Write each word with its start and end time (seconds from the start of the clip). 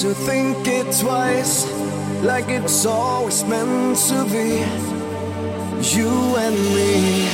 to 0.00 0.14
think 0.14 0.66
it 0.66 0.86
twice, 0.98 1.70
like 2.22 2.48
it's 2.48 2.86
always 2.86 3.44
meant 3.44 3.98
to 3.98 4.24
be. 4.32 4.64
You 5.92 6.08
and 6.40 6.56
me. 6.72 7.28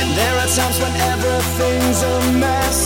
And 0.00 0.10
there 0.18 0.36
are 0.42 0.50
times 0.58 0.80
when 0.82 0.94
everything's 1.12 2.02
a 2.02 2.32
mess, 2.40 2.78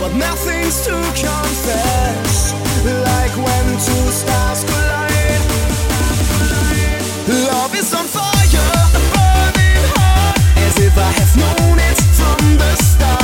but 0.00 0.14
nothing's 0.14 0.86
to 0.86 0.92
confess. 1.20 2.54
Like 2.82 3.36
when 3.36 3.66
two 3.84 4.08
stars 4.20 4.64
collide, 4.64 5.44
love 7.44 7.74
is 7.74 7.92
on 7.92 8.06
fire, 8.06 8.80
burning 9.12 9.84
hot, 9.92 10.36
as 10.64 10.78
if 10.78 10.96
I 10.96 11.10
have 11.20 11.36
known 11.36 11.78
it 11.78 11.98
from 12.16 12.56
the 12.56 12.74
start. 12.76 13.19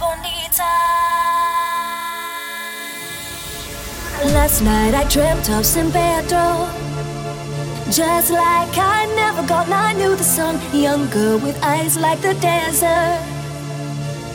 Bonita. 0.00 0.72
Last 4.34 4.62
night 4.62 4.94
I 4.94 5.04
dreamt 5.08 5.50
of 5.50 5.64
San 5.64 5.90
Pedro. 5.90 6.68
Just 7.90 8.30
like 8.30 8.76
I 8.76 9.06
never 9.14 9.46
got, 9.46 9.68
I 9.68 9.92
knew 9.92 10.16
the 10.16 10.24
sun. 10.24 10.60
Young 10.74 11.08
girl 11.10 11.38
with 11.38 11.56
eyes 11.62 11.96
like 11.96 12.20
the 12.20 12.34
desert. 12.34 13.20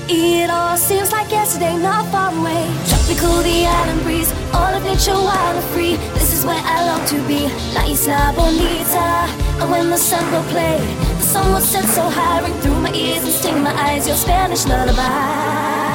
It 0.07 0.49
all 0.49 0.77
seems 0.77 1.11
like 1.11 1.31
yesterday, 1.31 1.77
not 1.77 2.05
far 2.11 2.31
away. 2.33 2.67
Tropical, 2.87 3.41
the 3.43 3.65
island 3.65 4.03
breeze, 4.03 4.31
all 4.53 4.73
of 4.73 4.83
nature 4.83 5.13
wild 5.13 5.55
and 5.55 5.65
free. 5.71 5.95
This 6.15 6.33
is 6.33 6.45
where 6.45 6.61
I 6.63 6.85
long 6.87 7.05
to 7.07 7.17
be, 7.27 7.47
La 7.73 7.83
Isla 7.87 8.33
Bonita. 8.35 9.07
And 9.61 9.71
when 9.71 9.89
the 9.89 9.97
sun 9.97 10.23
will 10.31 10.43
play, 10.51 10.79
will 11.39 11.61
set 11.61 11.85
so 11.85 12.03
high, 12.09 12.41
ring 12.41 12.59
through 12.61 12.79
my 12.81 12.93
ears 12.93 13.23
and 13.23 13.33
sting 13.33 13.63
my 13.63 13.73
eyes. 13.73 14.07
Your 14.07 14.17
Spanish 14.17 14.65
lullaby. 14.65 15.90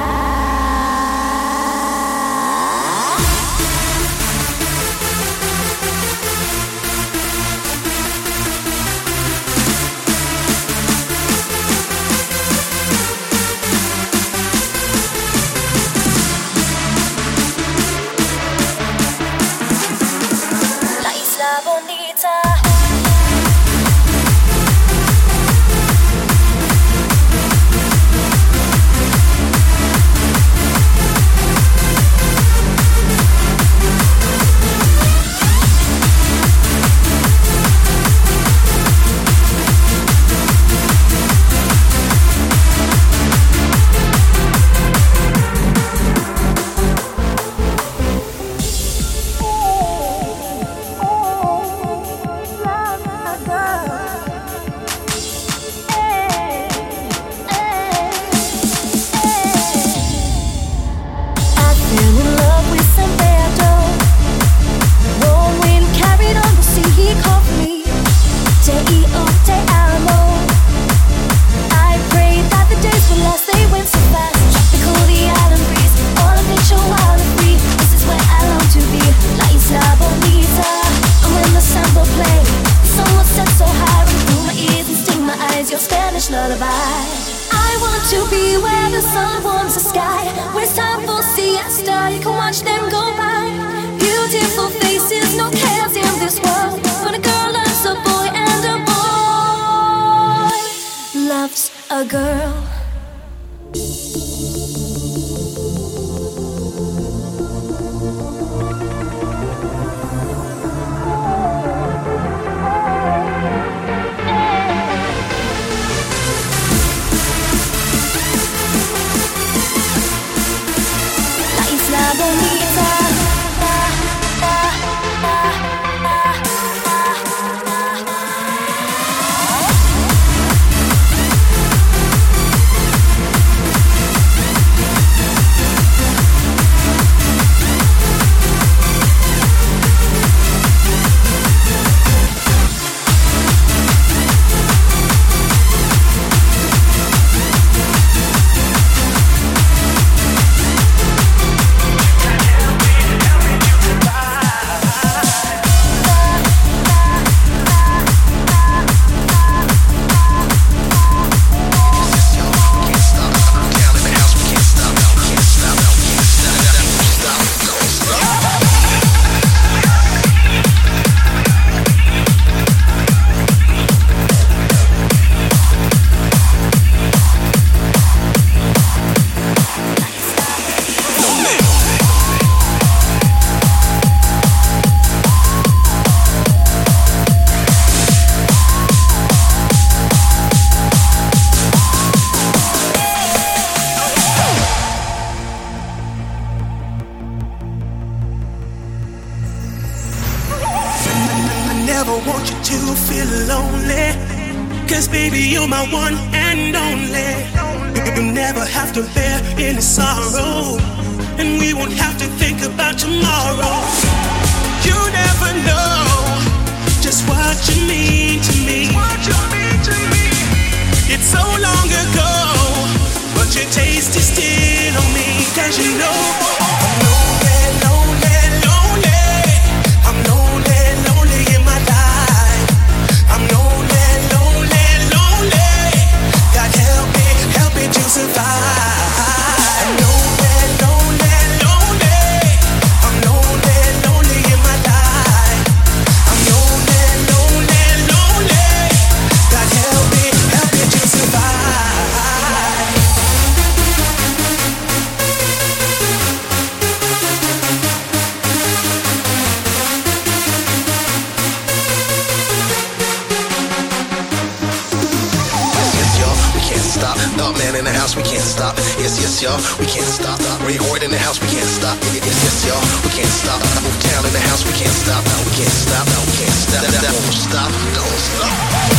can't 271.56 271.68
stop. 271.68 271.96
Yes, 272.12 272.66
y'all, 272.68 272.80
we 273.02 273.10
can't 273.16 273.32
stop. 273.32 273.60
Move 273.82 273.98
town 274.00 274.26
in 274.26 274.32
the 274.32 274.40
house, 274.40 274.64
we 274.66 274.72
can't 274.72 274.92
stop. 274.92 275.24
We 275.46 275.52
can't 275.56 275.72
stop. 275.72 276.04
We 276.28 276.32
can't 276.36 276.52
stop. 276.52 276.82
We 276.84 277.08
won't 277.16 277.32
stop. 277.32 277.70
Don't 277.94 278.20
stop. 278.20 278.95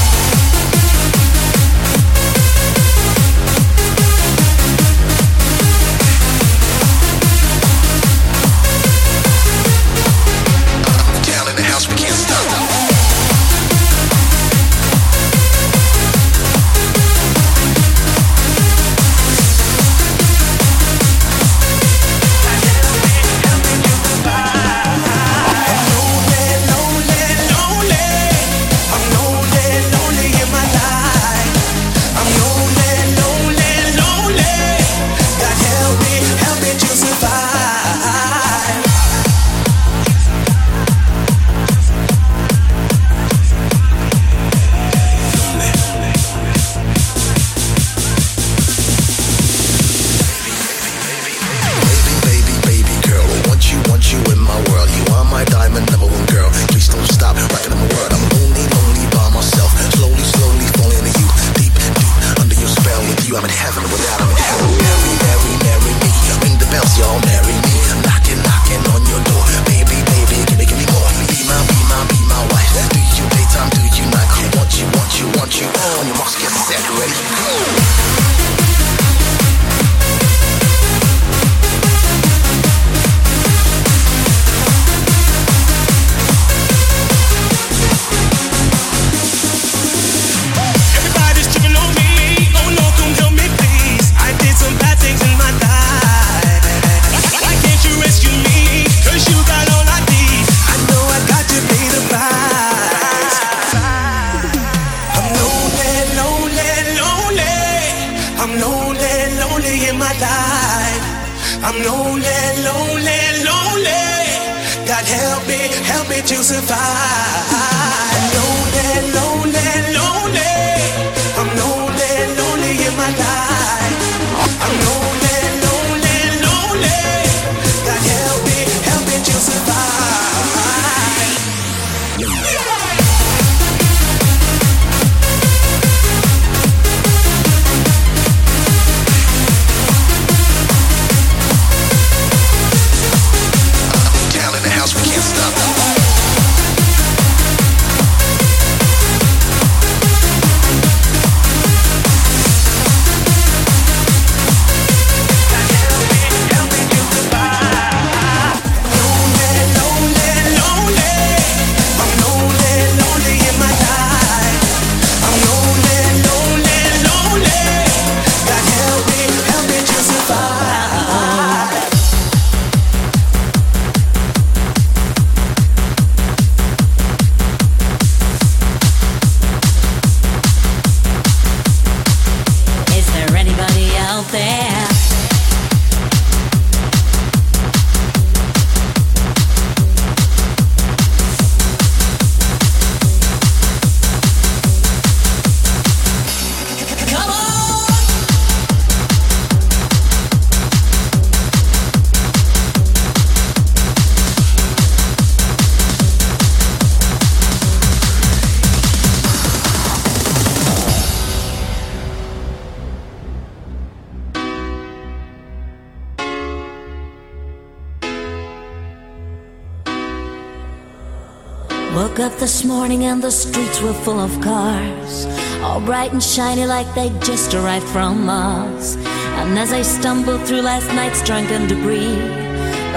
Morning 222.77 223.05
and 223.05 223.23
the 223.23 223.31
streets 223.31 223.81
were 223.81 223.97
full 224.05 224.19
of 224.19 224.31
cars, 224.39 225.25
all 225.63 225.81
bright 225.81 226.11
and 226.13 226.21
shiny 226.21 226.63
like 226.63 226.89
they 226.93 227.09
just 227.25 227.55
arrived 227.55 227.89
from 227.89 228.23
Mars. 228.23 228.95
And 229.39 229.57
as 229.57 229.73
I 229.73 229.81
stumbled 229.81 230.41
through 230.45 230.61
last 230.61 230.87
night's 230.99 231.23
drunken 231.23 231.67
debris, 231.67 232.21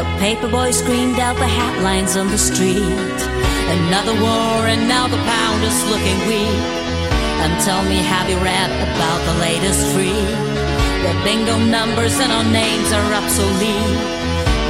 a 0.02 0.04
paperboy 0.20 0.70
screamed 0.74 1.18
out 1.18 1.36
the 1.36 1.48
headlines 1.48 2.14
on 2.20 2.28
the 2.28 2.36
street. 2.36 3.18
Another 3.80 4.12
war, 4.20 4.56
and 4.72 4.82
now 4.86 5.08
the 5.08 5.22
pound 5.32 5.60
is 5.64 5.78
looking 5.92 6.20
weak. 6.28 6.62
And 7.42 7.52
tell 7.64 7.82
me, 7.90 8.04
have 8.14 8.28
you 8.28 8.38
read 8.52 8.70
about 8.84 9.20
the 9.28 9.36
latest 9.48 9.80
free? 9.94 10.24
The 11.06 11.14
bingo 11.24 11.56
numbers 11.56 12.20
and 12.20 12.30
our 12.30 12.48
names 12.52 12.92
are 12.92 13.08
obsolete. 13.20 13.96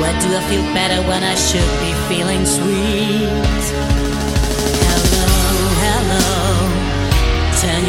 Where 0.00 0.16
do 0.22 0.28
I 0.38 0.42
feel 0.50 0.66
better 0.78 1.02
when 1.11 1.22
I 1.24 1.34
should 1.34 1.72
be 1.82 1.90
feeling 2.06 2.46
sweet? 2.46 4.30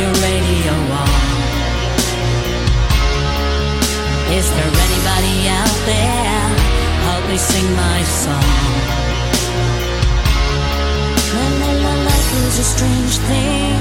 Your 0.02 0.14
radio 0.26 0.74
on. 1.02 1.10
Is 4.38 4.48
there 4.56 4.74
anybody 4.88 5.38
out 5.62 5.78
there? 5.92 6.46
Help 7.06 7.24
me 7.30 7.38
sing 7.38 7.68
my 7.86 8.00
song. 8.24 8.52
La 11.36 11.48
la 11.62 11.72
la, 11.84 11.94
life 12.10 12.32
is 12.42 12.56
a 12.66 12.68
strange 12.74 13.16
thing. 13.30 13.78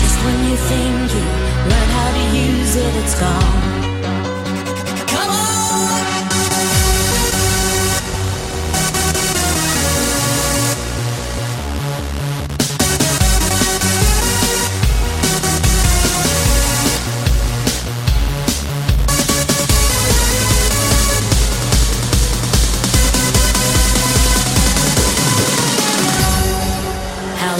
Just 0.00 0.16
when 0.24 0.38
you 0.48 0.56
think 0.70 1.04
you 1.16 1.24
learn 1.70 1.88
how 1.98 2.08
to 2.18 2.24
use 2.48 2.74
it, 2.84 2.92
it's 3.02 3.16
gone. 3.24 3.62
Come 5.12 5.30
on! 5.30 6.27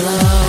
Hello, 0.01 0.48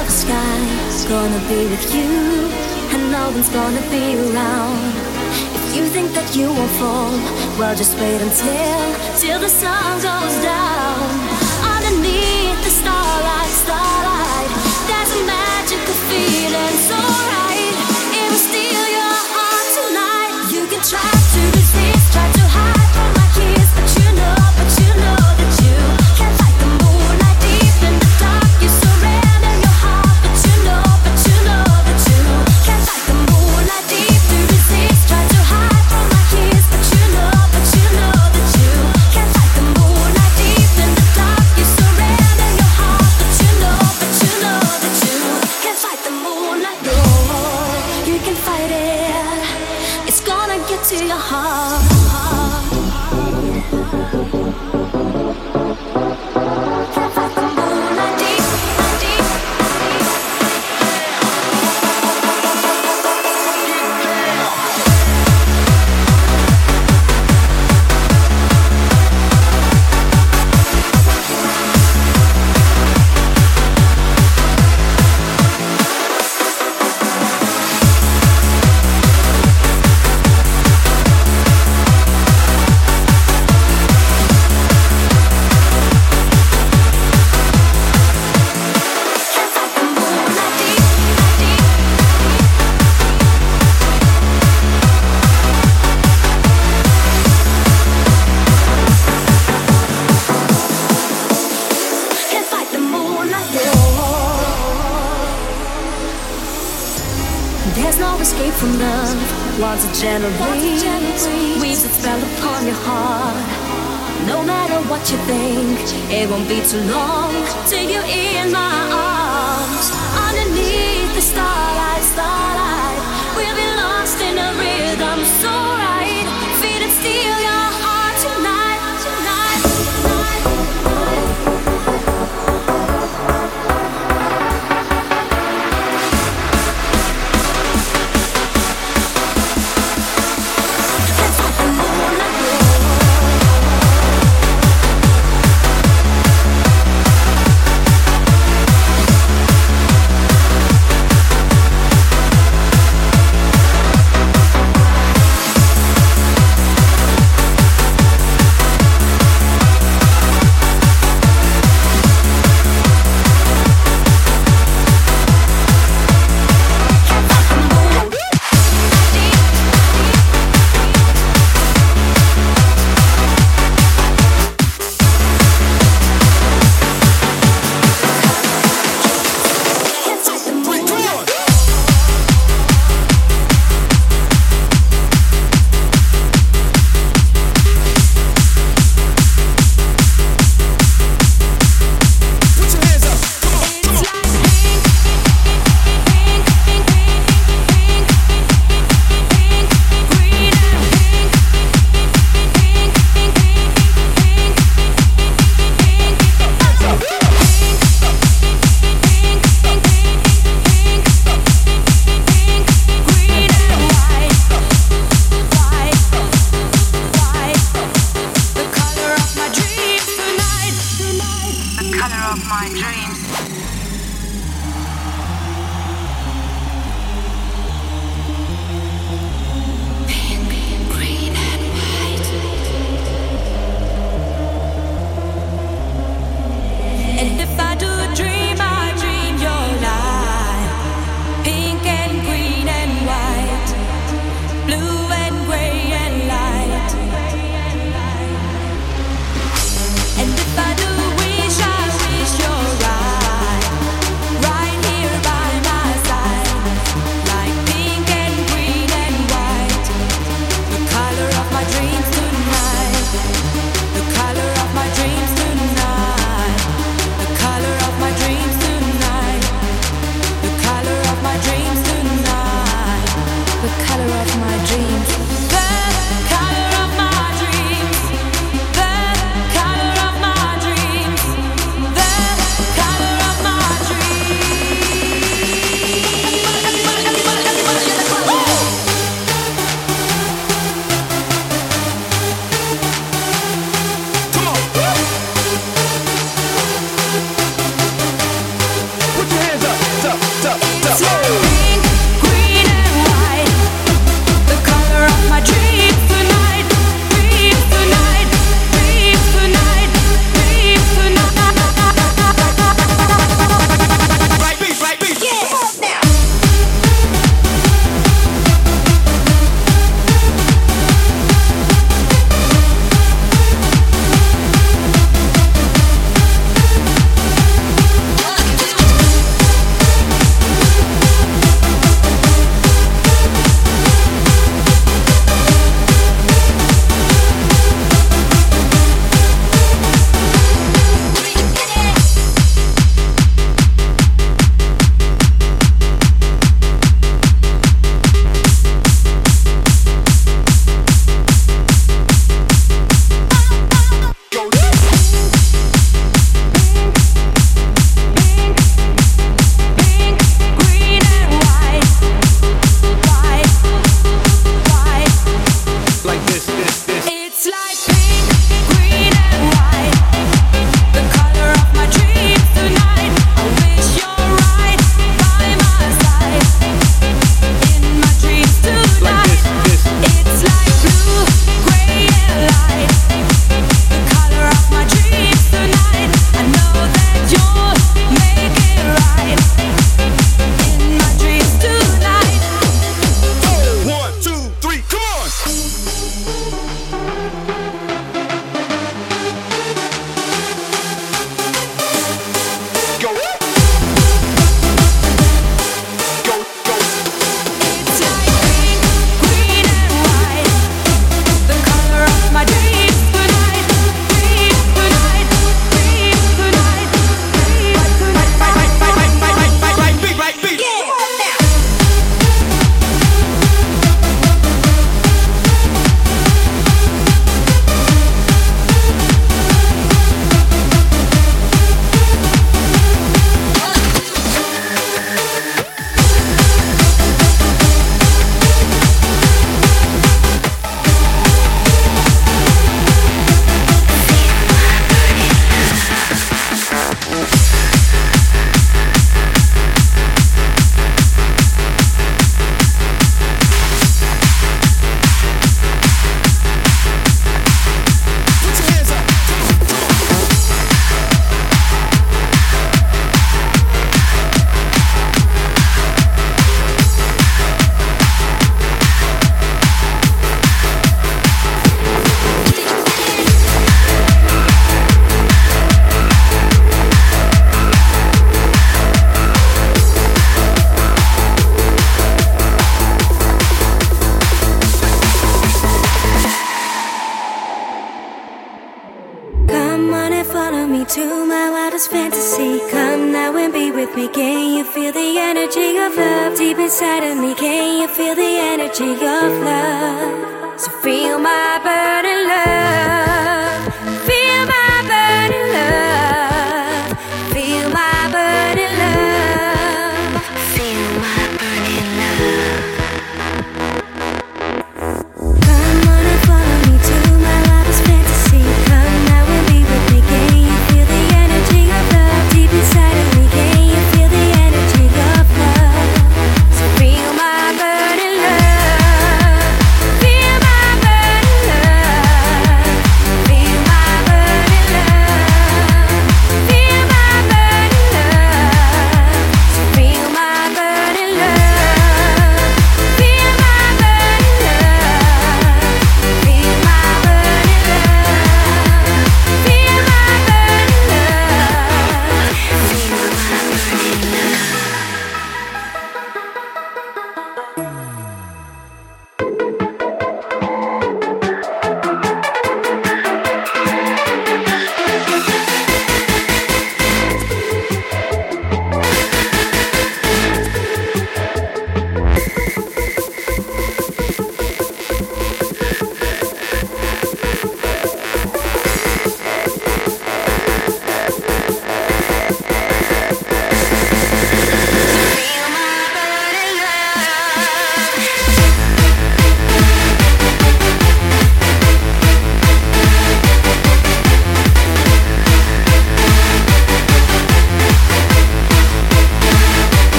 of 0.00 0.06
the 0.06 0.12
sky's 0.12 1.04
gonna 1.04 1.38
be 1.48 1.66
with 1.68 1.94
you, 1.94 2.48
and 2.92 3.12
no 3.12 3.30
one's 3.30 3.50
gonna 3.50 3.82
be 3.90 4.16
around. 4.18 4.94
If 5.54 5.76
you 5.76 5.84
think 5.86 6.12
that 6.14 6.34
you 6.34 6.48
won't 6.48 6.70
fall, 6.80 7.12
well, 7.58 7.74
just 7.76 7.94
wait 7.98 8.20
until 8.20 8.80
till 9.20 9.38
the 9.38 9.48
sun 9.48 10.00
goes 10.00 10.36
down. 10.42 11.39